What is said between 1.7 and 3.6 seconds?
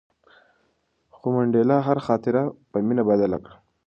هره خاطره په مینه بدله کړه.